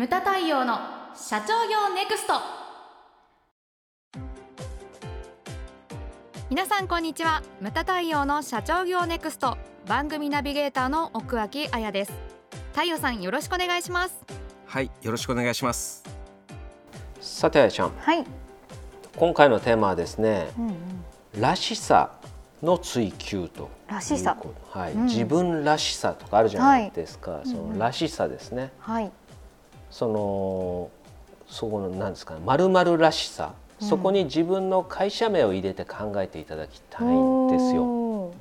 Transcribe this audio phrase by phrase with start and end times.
[0.00, 0.78] ムタ太陽の
[1.14, 2.32] 社長業ネクスト。
[6.48, 7.42] 皆さんこんにちは。
[7.60, 9.58] ムタ太陽の社長業ネクスト。
[9.86, 12.14] 番組ナビゲーターの奥脇彩です。
[12.72, 14.14] 太陽さんよろしくお願いします。
[14.64, 16.02] はいよろしくお願いします。
[17.20, 17.90] さてあやちゃん。
[17.98, 18.24] はい、
[19.18, 22.12] 今回のテーマはですねうんうん、らしさ
[22.62, 24.38] の追求とらしさ。
[24.70, 25.04] はい、うん。
[25.04, 29.12] 自分らしさとかあるじゃないですか、そうんうんのらしさですね、はい
[29.90, 30.90] その
[31.48, 33.88] そこのなんですかねまるまるらしさ、うん。
[33.88, 38.32] そこに自分の会社名を入れて考えていただきたいんですよ。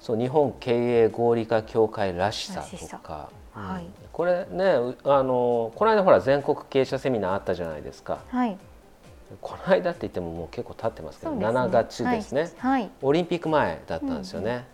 [0.00, 3.92] そう日本経営合理化協会らしさとか、はいうん。
[4.12, 8.18] これねうあのこの間ほら全国経営者セミナーあったじゃないですか。
[8.28, 8.56] はい。
[9.40, 11.46] この間って言ってももう結構経ってますけどすね。
[11.46, 12.90] 7月ですね、はい。
[13.02, 14.66] オリンピック前だったんですよね。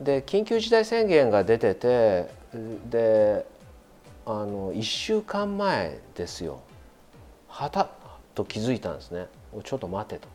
[0.00, 2.28] で緊急事態宣言が出てて
[2.90, 3.46] で
[4.26, 6.60] あの1週間前ですよ。
[7.48, 7.88] はた
[8.34, 9.28] と気づいたんですね。
[9.62, 10.28] ちょっと待てと、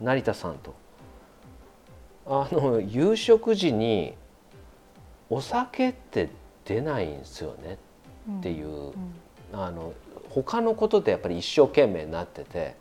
[0.00, 0.74] 成田さんと。
[2.24, 4.14] あの夕食時に
[5.28, 6.28] お酒って
[6.64, 7.78] 出ないんですよね。
[8.38, 8.94] っていう、うん
[9.52, 9.92] あの
[10.30, 12.74] 他のことでやっぱり一生懸命になってて。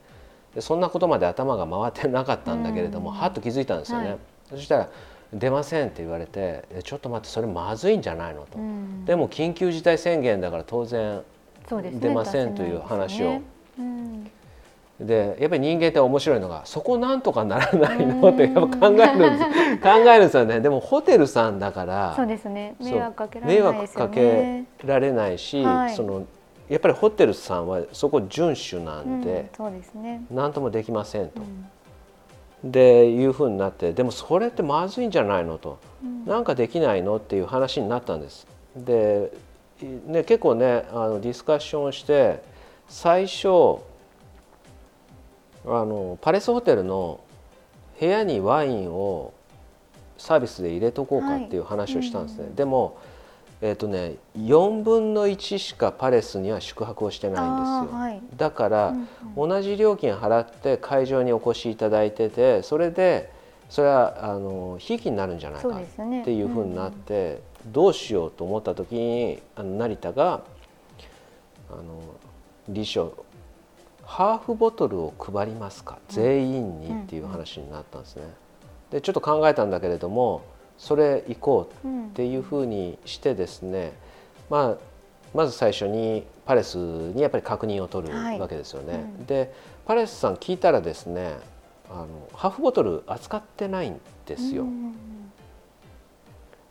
[0.53, 3.17] でそんなことまで頭が回ってなかったんだけれども、うん。
[3.17, 4.17] はっと気づいたんですよね、はい。
[4.51, 4.89] そしたら
[5.33, 9.05] 「出ません」って言われて「えちょっと待ってそれまずいんじゃないの?」と、うん。
[9.05, 11.21] でも緊急事態宣言だから当然
[11.99, 13.39] 出ませんという話を、
[14.99, 19.77] でやっぱり人間って面白いのがそこなんとかならないのってやっぱうん考えるんです。
[19.83, 20.59] 考えるんですよね。
[20.61, 22.75] でもホテルさんだからそうですね。
[22.79, 25.93] 迷惑かけられないかけられないし、はい。
[25.93, 26.23] その
[26.69, 30.23] やっぱりホテルさんはそこ遵守なうんんで、そうですね。
[30.31, 31.41] 何ともできませんと。
[31.41, 31.67] う、ん
[32.65, 38.47] でいうふうになってでもそれってまずいんじゃないのと、うんなんかできないのっていう話になったんです。
[38.75, 39.31] で、
[40.07, 42.41] ね、結構ねあのディスカッションをして
[42.87, 43.47] 最初
[45.65, 47.19] あのパレスホテルの
[47.99, 49.33] 部屋にワインを
[50.17, 52.39] サービスで入れとこうかっていう話をしたんですね。
[52.39, 52.97] はいうんでも
[53.61, 57.99] えっ、とね4分の1しかパレスには宿泊をしてないんですよ。
[57.99, 58.21] はい。
[58.35, 63.29] だから、うん同じ料金払って会場にお越しいただいててそれで
[63.69, 70.41] それはあのひいきになるんじゃないかっていうふうになって、どうしようと思った時にあの成田が
[71.69, 72.01] あの
[72.69, 73.25] 理書
[74.03, 75.99] ハーフボトルを配りますか？
[76.07, 78.23] 全員にっていう話になったんですね。
[78.91, 80.43] でちょっと考えたんだけれども
[80.77, 83.93] それ行こううんっていうふうにしてですね、
[84.49, 84.77] まあ、
[85.33, 88.39] まず最初にパレスにやっぱり確認を取るはい。
[88.39, 88.93] わけですよね。
[89.19, 89.25] うん。
[89.25, 89.53] で
[89.85, 91.37] パレスさん聞いたらですね
[91.89, 94.63] あのハーフボトル扱ってないんですよ。
[94.63, 94.95] うん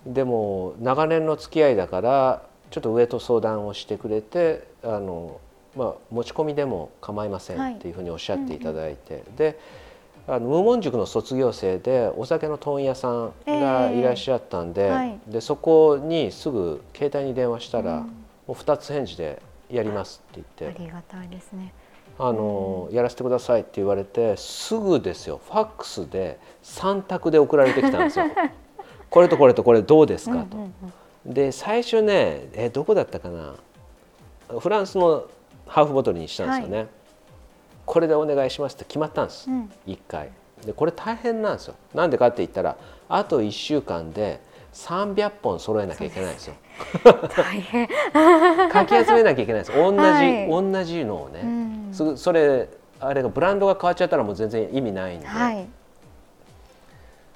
[0.06, 5.40] でも長年の付き合いだからちょっと上と相談をしてくれてあの、
[5.76, 9.58] まあ、持ち込みでも構いませんはいっていうふうにおっしゃっていただいて、で
[10.26, 15.20] あの無門塾の卒業生でお酒の問屋さんがいらっしゃったんで,、えーはい。
[15.26, 18.00] でそこにすぐ携帯に電話したら、うん。
[18.00, 18.08] も
[18.48, 20.80] う2つ返事でやりますって言って。
[20.80, 21.72] ありがたいですね。
[22.18, 25.40] あの、やらせてくださいって言われてすぐですよ。
[25.44, 28.26] ファックスで3択で送られてきたんですよ。
[29.10, 30.56] これとこれとこれどうですかと。
[30.56, 30.72] うんうん
[31.26, 33.54] で最初ねえどこだったかな。
[34.58, 35.24] フランスの
[35.66, 36.86] ハーフボトルにしたんですよね、
[37.86, 39.70] これでお願いしますって決まったんです、うん。
[39.86, 40.30] 1回。
[40.64, 41.74] でこれ大変なんですよ。
[41.94, 42.76] なんでかって言ったら
[43.08, 44.40] あと1週間で
[44.72, 46.54] 300本揃えなきゃいけないんですよ。
[47.36, 47.88] 大変。
[48.70, 49.72] かき集めなきゃいけないんです。
[49.72, 50.48] 同じ、はい。
[50.48, 51.88] 同じのをね、うん。
[51.92, 52.68] すそれ
[53.00, 55.66] あれがブランドが変わっちゃったらもう全然意味ないんで、はい。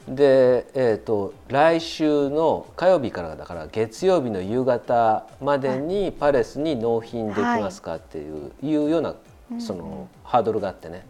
[0.08, 9.14] で、えー、と来週の火曜日からだから月曜日の夕方までにパレスに納品できますかっていう,、い、うような
[9.58, 11.06] そのハードルがあってね。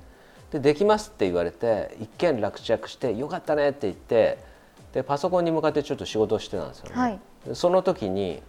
[0.51, 4.39] でできますって言われて一件落着してよかったねって言って
[4.93, 7.21] でパソコンに向かってちょっと仕事をしてたんですよね、はい。
[7.47, 8.41] でその時に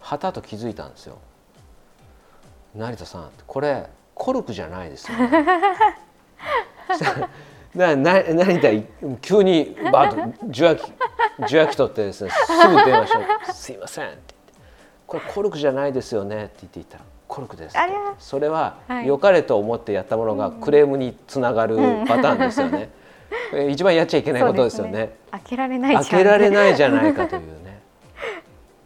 [0.00, 1.18] はたと気づいたんですよ。
[2.74, 5.30] 成田さんこれコルクじゃないですよね。
[7.74, 8.68] なな成田
[9.20, 10.92] 急にバーッと受話器
[11.44, 14.54] 受話器取ってですねすぐ電話して「すいません」って言って
[15.06, 17.76] 「これコルクじゃないですよね」って言って言ったら「コルクです」
[18.18, 19.06] それははい。
[19.06, 21.76] 良かれと思ってやったものがクレームにつながる
[22.08, 22.90] パターンですよね。
[23.52, 25.14] え一番やっちゃいけないことですよね。
[25.30, 27.80] 開けられない開けられないじゃないかというね。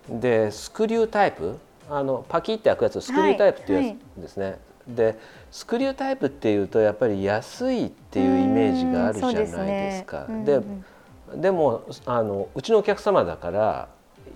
[0.09, 1.59] でスクリュータイプ
[1.89, 4.59] あのパキって開くやつスクリュータイプっていうやつですね。
[4.87, 5.17] で
[5.51, 10.27] スクリュータイプっていうとやっぱり安いっていうイメージがあるじゃないですか。
[10.29, 10.43] でね。
[10.47, 10.85] うんうん
[11.37, 13.89] でもあのうちのお客様だから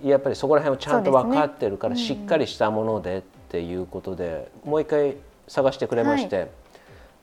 [0.03, 5.15] やっぱりそこら辺をちゃんと分かってるから、しっかりしたものでっていうことで、もう一回
[5.47, 6.49] 探してくれまして、はい、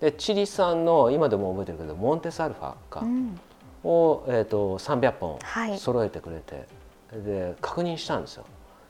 [0.01, 3.39] でチリ産の今でも覚えてるけどモンテスアルファか、うん、
[3.85, 5.39] を、えーと、300本
[5.79, 6.67] 揃えてくれて、
[7.13, 8.45] はい、で確認したんですよ。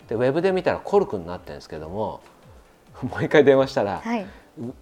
[0.08, 2.20] でウェブで見たらコルクになってるんですけども
[3.02, 4.26] もう一回電話したら、はい、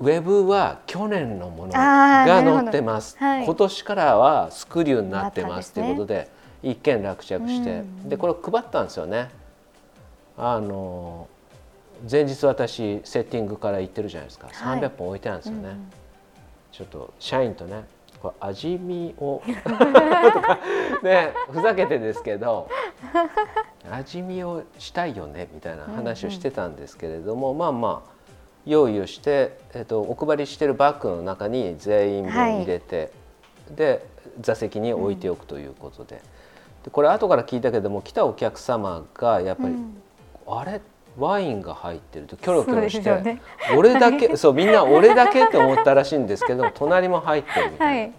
[0.01, 6.29] ウェブは去年のものが載ってます、はい、今年からはスクリューになってますと、ね、いうことで
[6.63, 9.31] 一件落着して、でこれ配ったんですよね。
[10.37, 11.29] あの
[12.11, 15.87] 前日私セッティングから行ってるじゃないですか、はい、300本置いてあるんですよね、うん、
[16.73, 17.85] ちょっと社員とね
[18.21, 19.43] これ味見を
[21.03, 22.69] ねふざけてですけど
[23.91, 28.13] 味見をしたいよねみたいな話をしてたんですけれども、うんうん、まあまあ
[28.65, 33.11] 用意をして、えっと、お配りしてるバッグの中に全員分入れて、
[33.67, 34.07] はい、で
[34.41, 36.21] 座席に置いておくということで。
[36.85, 40.03] でこれ後から聞いたけども来たお客様がやっぱり、うん、
[40.47, 40.81] あれ？
[41.19, 43.43] ワインが入ってるとキョロキョロして、ね、
[43.77, 48.13] 俺だけそうみんな俺だけって思ったらしいんですけど 隣も入ってるみたい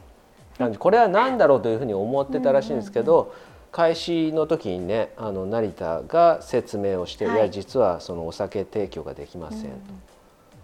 [0.59, 3.33] な、はい、これは何だろうというふうに思ってたらしいんですけど、
[3.71, 9.67] 開始の時にねあの成田が説明をして、はい、いや実はそのお酒提供ができませんと。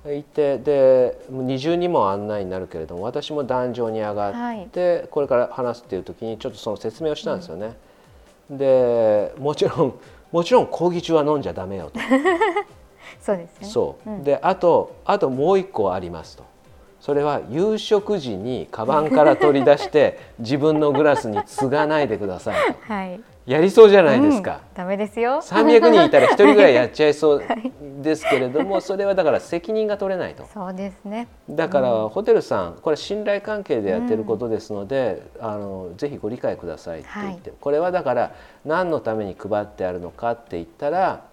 [0.05, 7.75] 行ってで二重にも案内になるけれども私も壇上に上がって、はい、これから話すっていう時にちょっとその説明をしたんですよね。
[8.49, 9.99] うん、でもちろん
[10.31, 11.99] もちろん講義中は飲んじゃダメよと。
[13.21, 13.67] そうですね。
[13.67, 16.43] そう、うん、であとあともう一個ありますと
[16.99, 25.41] それは夕食時にカバンから取り出して 自分のグラスに継がないでくださいと、はい、やりそうじゃないですか、うん、ダメですよ。
[25.41, 27.43] 300人いたら1人ぐらいやっちゃいそう
[28.01, 30.45] ですけれども、はい、それはだから責任が取れないと。
[30.53, 31.27] そうですね。
[31.49, 38.31] だから、ホテルさんこれ信頼関係でやってることですので、うん、あのぜひご理解くださいって言って、はい、これはだから
[38.65, 41.28] 何のために配ってあるのかって言ったら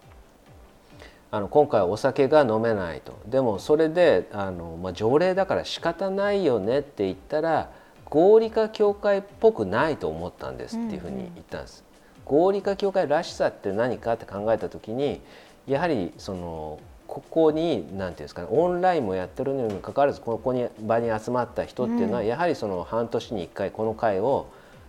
[1.37, 3.19] あの今回お酒が飲めないと。
[3.27, 7.71] でもそれであの、まあ、条例だから仕方ないよねって言ったら
[8.06, 11.85] 合理化協会っぽくないと思ったんですっていうふうに言ったんです。
[12.25, 15.21] 合理化協会らしさって何かって考えた時に
[15.67, 24.49] やはりそのここに何て言うんですかねオンラインもやってるにもかかわらずここに場に集まった人っていうのは、やはりその半年に1回この会を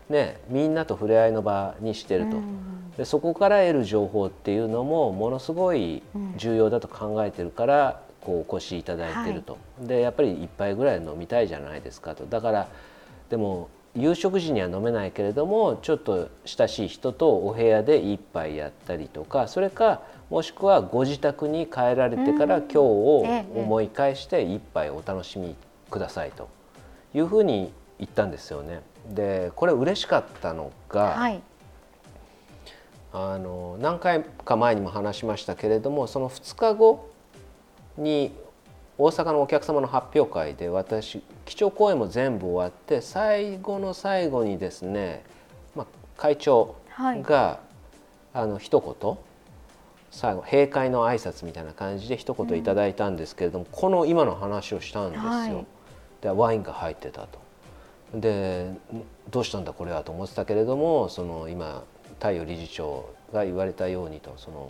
[0.09, 2.37] ね、みんなと触れ合いの場にしてると、
[2.97, 6.01] でそこから得る情報っていうのもものすごい
[6.35, 12.25] 重要だと考えてるから、こうお越しいただいてると、はい、でやっぱり1杯ぐらい飲みたいじゃないですかと。
[12.25, 12.67] だから
[13.29, 25.55] でも夕食時には飲めないけれどもちょっと親しい人とお部屋で一杯やったりとかそれかもしくはご自宅に帰られてから今日を思い返して一杯お楽しみ
[25.89, 26.49] くださいと。
[27.13, 28.81] いうふうに言ったんですよね。
[29.09, 31.41] でこれ嬉しかったのが、はい、
[33.13, 37.09] あの何回か前にも話しましたけれどもその2日後
[37.97, 38.31] に
[38.97, 45.23] 大阪のお客様の発表会で私基調講演も全部終わって最後の最後にですね、
[45.75, 45.87] まあ、
[46.17, 47.59] 会長が、はい、
[48.33, 49.17] あの一言
[50.09, 55.29] 最後閉会の挨拶みたいな感じで一言いただいたんですけれども、うん、この今の話をしたんですよ。
[55.29, 55.65] はい、
[56.21, 57.39] でワインが入ってたと。
[58.13, 58.71] で
[59.29, 61.83] どうしたんだこれはと思ってたけれどもその今
[62.19, 64.69] 太陽理事長が言われたようにとその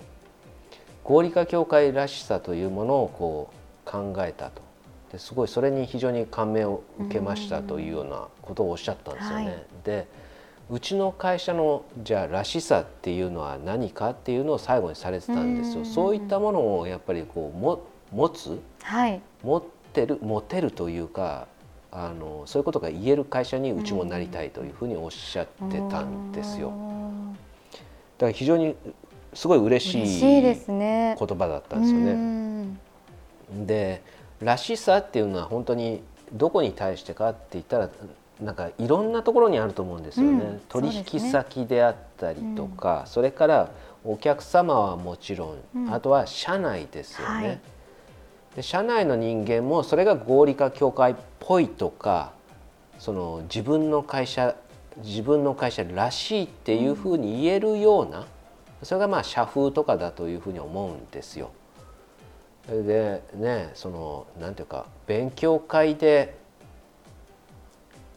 [1.03, 4.67] 合理化協会らしさというものをこう考えたと。
[5.11, 9.45] ですごいそれに非常に感銘を受けましたというようなことをおっしゃったんですよね。
[9.45, 10.07] はい、で
[10.69, 15.85] うちの会社のじゃあらしさっていうのは何かっていうのを最後にされてたんですよ。
[15.85, 19.63] そういったものをやっぱりこうも持つ、はい、持っ
[19.93, 21.47] てる持てるというか
[21.91, 26.71] あのそういうことが言える会社にうちもなりたいというふうにおっしゃってたんですよ。
[28.17, 28.75] だから非常に
[29.33, 32.77] すごい嬉しい言葉だったんですよね。
[33.65, 34.01] で
[34.41, 36.01] らしさっていうのは本当に
[36.33, 37.89] どこに対してかって言ったら
[38.41, 40.43] なんかいろんなところにあると思うんですよね。
[40.43, 43.69] うん、取引先であったりとか、そ、ね,、れから
[44.03, 47.47] お客様はもちろん、うん、あとは社内ですよね。
[47.47, 47.59] はい、
[48.57, 52.33] で社内の人間もそれが合理化協会っぽいとか
[52.97, 54.55] その自分の会社
[55.03, 58.25] 自分の会社らしいっていうふうに言えるような、
[58.81, 61.51] それがまあ社風とかだというふうに思うんですよ。
[62.67, 66.35] でねそのなんていうか勉強会で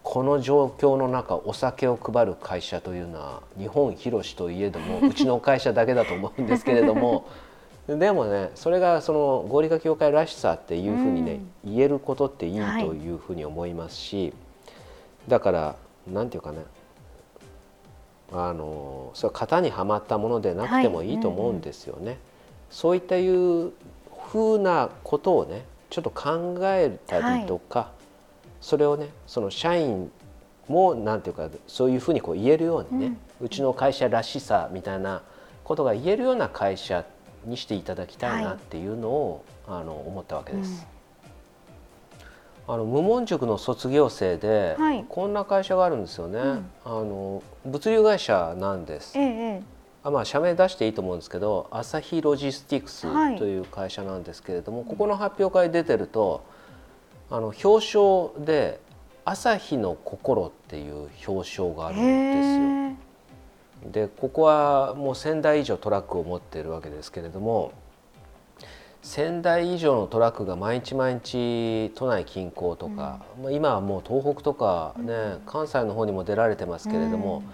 [0.03, 7.29] この状況の中お酒を配る会社というのは日本広しといえどもうちの会社だけだと思うんですけれども
[7.87, 14.33] でもねそれがその合理化協会らしさっていうふうにね、うん、言えることっていいというふうに思いますし、はい、
[15.29, 16.59] だからなんていうかね
[18.33, 22.01] あのそれは型にはまったものでなくてもいいと思うんですよね。
[22.01, 22.19] はいうんうん、
[22.71, 23.73] そういったいう
[24.29, 27.89] ふうなことをねちょっと考えたりとか、はい、
[28.61, 30.11] それをねその社員
[30.69, 33.07] もなんていうかそういうふうにこう言えるようにね、
[33.41, 35.23] うん、うちの会社らしさみたいな
[35.65, 37.05] ことが言えるような会社
[37.45, 40.87] にしていただきたいなっていうのを、はい、あの思ったわけです。
[42.69, 46.39] うん、あの無門塾の卒業生で、はい、こんな会社があるんですよね。
[46.39, 49.19] うん、あの物流会社なんです。
[49.19, 49.63] ええ、
[50.03, 53.07] あまあ社名出していいと思うんですけど、朝日ロジスティクス
[53.39, 56.43] という会社なんですけれども、はい、ここの発表会出てると、
[57.31, 58.81] あの表彰で
[59.25, 63.10] 朝日の心っていう表彰があるんですよ。
[63.87, 67.73] でここはもう1,000台以上トラックを持っているわけですけれども
[69.03, 77.45] 1,000台以上のトラックが毎日毎日都内近郊とか、うん、今はもう東北とかね、うん、関西の方にも出られてますけれども、うん、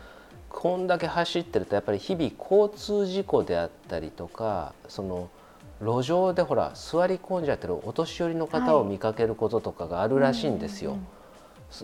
[0.49, 5.30] こんだけ走ってるとやっぱり日々交通事故であったりとかその
[5.80, 10.97] 路上でほら座り込んじゃってるお年寄りの方を見かけることとかがあるらしいんですよ。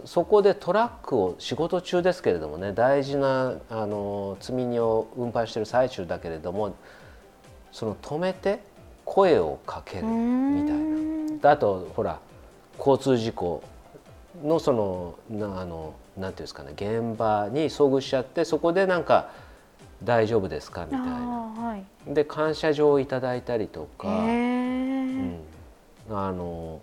[0.07, 6.75] そこでトラックを仕事中ですけれどもね大事なあの積み荷を運搬している最中だけれども
[7.71, 8.61] その止めて
[9.05, 10.79] 声をかけるみたい
[11.41, 11.51] な。
[11.51, 12.21] あとほら
[12.79, 13.63] 交通事故
[14.43, 19.31] のそのなあのなんていうんですかね現場に遭遇しちゃってそこでなんか
[20.03, 21.07] 大丈夫ですかみたいな。
[21.07, 25.39] はい、で感謝状をいただいたりとか、うん、
[26.11, 26.81] あの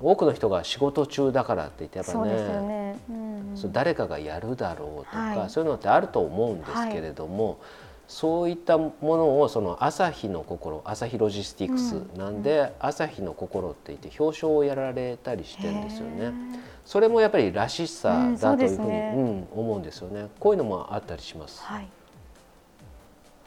[0.00, 2.98] 多くの人が仕事中だからって言ってやっぱね、ね。
[3.10, 7.56] うんうん、誰かがやるだろうとか、はい、そういうのってあると思うんですけれども、はい、
[8.06, 12.64] そういったものをその朝日の心朝日ロジスティクスなんで、うん。
[12.64, 16.32] うん、朝日の心って言って表彰をやられたりしてるんですよね。
[16.84, 19.46] それもやっぱりらしさだというふうに、うんね。
[19.54, 20.28] うん、思うんですよね。
[20.38, 21.60] こういうのもあったりします。
[21.62, 21.88] はい、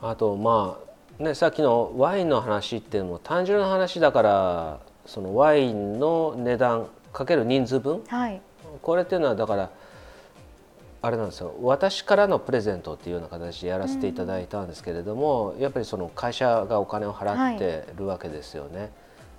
[0.01, 0.77] あとま
[1.20, 8.41] あねさっきのワインの話っていうのも単純な話だからそのワインの値段かける人数分、はい、
[8.81, 9.70] これっていうのはだから
[11.03, 11.55] あれなんですよ。
[11.62, 18.91] 私からのプレゼントっていうような形でやらせていただいたんですけれども、うん、やっぱりその会社がお金を払ってるわけですよね。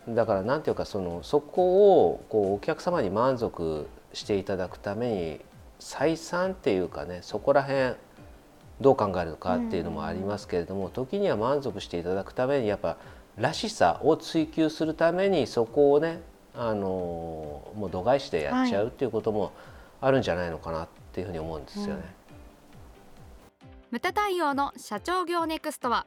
[0.06, 5.40] はい、だからなんていうかそのそこをこうお客様に満足していただくために
[5.78, 7.94] 採算っていうかねそこら辺
[8.80, 12.96] どう考えるのかっていうのもありますけれども、うん、時には満足していただくためにやっぱ
[13.36, 16.20] らしさを追求するためにそこをね
[16.54, 19.52] あのもう度外視でやっちゃうっていうことも
[20.00, 21.92] あるんじゃないのかなっていうふうに思うんですよね。
[21.92, 26.06] うん、無駄対応の社長業ネクストは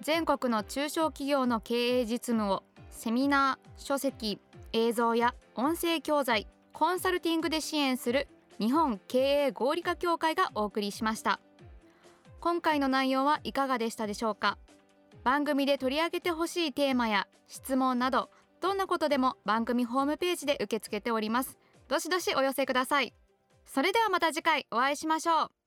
[0.00, 4.40] 全国の中小企業の経営実務をセミナー書籍
[4.72, 8.26] 映像や音声教材コンサルティングで支援する
[8.58, 11.40] 日本経営合理化協会がお送りしました
[12.40, 14.58] 今回の内容はいかがでしたでしょうか？
[15.24, 21.58] 番組で取り上げてほしいテーマや質問などどんなことでも番組ホームページで受け付けております。
[21.88, 23.14] どしどしお寄せください。
[23.66, 25.63] それではまた次回お会いしましょう。